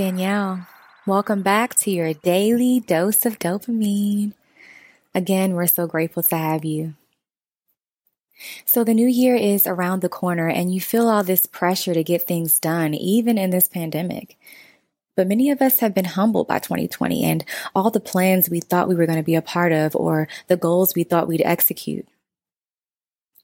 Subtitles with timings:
[0.00, 0.66] Danielle.
[1.04, 4.32] Welcome back to your daily dose of dopamine.
[5.14, 6.94] Again, we're so grateful to have you.
[8.64, 12.02] So, the new year is around the corner, and you feel all this pressure to
[12.02, 14.38] get things done, even in this pandemic.
[15.16, 17.44] But many of us have been humbled by 2020 and
[17.74, 20.56] all the plans we thought we were going to be a part of or the
[20.56, 22.08] goals we thought we'd execute.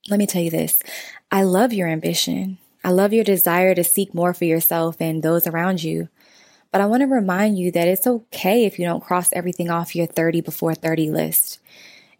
[0.09, 0.83] Let me tell you this
[1.31, 2.57] I love your ambition.
[2.83, 6.09] I love your desire to seek more for yourself and those around you.
[6.77, 9.97] But I want to remind you that it's okay if you don't cross everything off
[9.97, 11.59] your 30 before 30 list.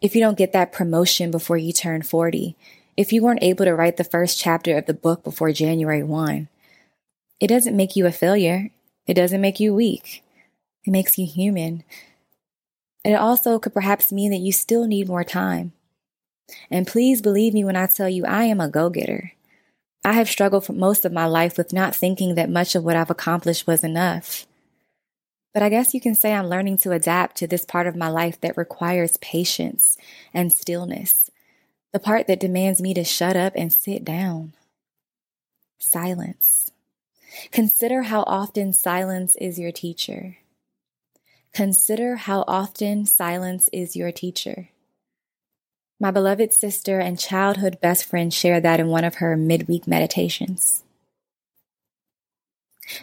[0.01, 2.55] If you don't get that promotion before you turn 40.
[2.97, 6.47] If you weren't able to write the first chapter of the book before January 1.
[7.39, 8.71] It doesn't make you a failure.
[9.05, 10.23] It doesn't make you weak.
[10.87, 11.83] It makes you human.
[13.05, 15.73] And it also could perhaps mean that you still need more time.
[16.71, 19.33] And please believe me when I tell you I am a go getter.
[20.07, 22.95] I have struggled for most of my life with not thinking that much of what
[22.95, 24.47] I've accomplished was enough.
[25.53, 28.07] But I guess you can say I'm learning to adapt to this part of my
[28.07, 29.97] life that requires patience
[30.33, 31.29] and stillness,
[31.91, 34.53] the part that demands me to shut up and sit down.
[35.77, 36.71] Silence.
[37.51, 40.37] Consider how often silence is your teacher.
[41.51, 44.69] Consider how often silence is your teacher.
[45.99, 50.83] My beloved sister and childhood best friend shared that in one of her midweek meditations.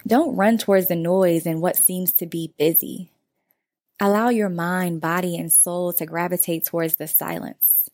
[0.06, 3.10] Don't run towards the noise and what seems to be busy.
[4.00, 7.88] Allow your mind, body, and soul to gravitate towards the silence.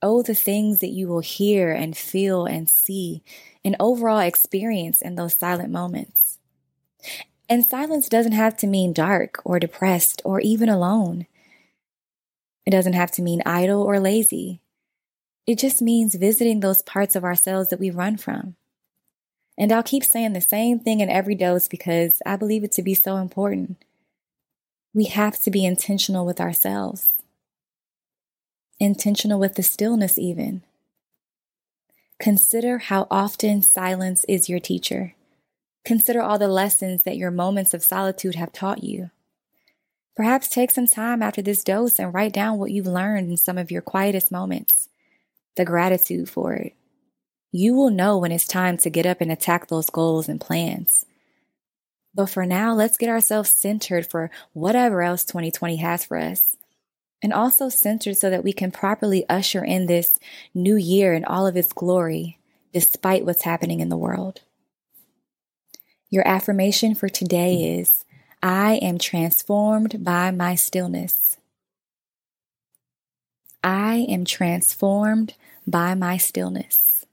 [0.00, 3.22] Oh, the things that you will hear and feel and see
[3.64, 6.38] and overall experience in those silent moments.
[7.48, 11.26] And silence doesn't have to mean dark or depressed or even alone.
[12.68, 14.60] It doesn't have to mean idle or lazy.
[15.46, 18.56] It just means visiting those parts of ourselves that we run from.
[19.56, 22.82] And I'll keep saying the same thing in every dose because I believe it to
[22.82, 23.82] be so important.
[24.92, 27.08] We have to be intentional with ourselves,
[28.78, 30.60] intentional with the stillness, even.
[32.20, 35.14] Consider how often silence is your teacher.
[35.86, 39.08] Consider all the lessons that your moments of solitude have taught you.
[40.18, 43.56] Perhaps take some time after this dose and write down what you've learned in some
[43.56, 44.88] of your quietest moments,
[45.56, 46.74] the gratitude for it.
[47.52, 51.06] You will know when it's time to get up and attack those goals and plans.
[52.16, 56.56] But for now, let's get ourselves centered for whatever else 2020 has for us.
[57.22, 60.18] And also centered so that we can properly usher in this
[60.52, 62.40] new year in all of its glory,
[62.72, 64.40] despite what's happening in the world.
[66.10, 68.04] Your affirmation for today is
[68.42, 71.38] I am transformed by my stillness.
[73.64, 75.34] I am transformed
[75.66, 77.04] by my stillness.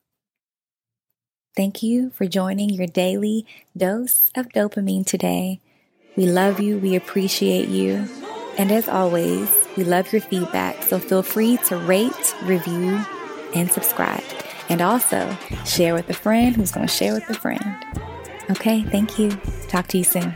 [1.55, 5.61] Thank you for joining your daily dose of dopamine today.
[6.15, 8.07] We love you, we appreciate you,
[8.57, 10.83] and as always, we love your feedback.
[10.83, 13.03] So feel free to rate, review,
[13.55, 14.23] and subscribe.
[14.69, 17.75] And also share with a friend who's going to share with a friend.
[18.51, 19.31] Okay, thank you.
[19.67, 20.33] Talk to you soon.